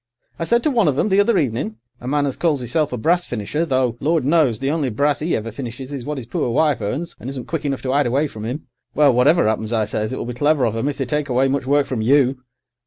I 0.39 0.45
said 0.45 0.63
to 0.63 0.71
one 0.71 0.87
of 0.87 0.97
'em, 0.97 1.09
the 1.09 1.19
other 1.19 1.37
evening—a 1.37 2.07
man 2.07 2.25
as 2.25 2.35
calls 2.35 2.63
'isself 2.63 2.91
a 2.91 2.97
brass 2.97 3.27
finisher, 3.27 3.67
though, 3.67 3.97
Lord 3.99 4.25
knows, 4.25 4.57
the 4.57 4.71
only 4.71 4.89
brass 4.89 5.21
'e 5.21 5.35
ever 5.35 5.51
finishes 5.51 5.93
is 5.93 6.05
what 6.05 6.17
'is 6.17 6.25
poor 6.25 6.49
wife 6.49 6.81
earns 6.81 7.15
and 7.19 7.29
isn't 7.29 7.45
quick 7.45 7.65
enough 7.65 7.83
to 7.83 7.93
'ide 7.93 8.07
away 8.07 8.25
from 8.25 8.43
'im—well, 8.43 9.13
whatever 9.13 9.47
'appens, 9.47 9.71
I 9.71 9.85
says, 9.85 10.11
it 10.11 10.17
will 10.17 10.25
be 10.25 10.33
clever 10.33 10.65
of 10.65 10.75
'em 10.75 10.87
if 10.87 10.97
they 10.97 11.05
take 11.05 11.29
away 11.29 11.47
much 11.47 11.67
work 11.67 11.85
from 11.85 12.01
you. 12.01 12.41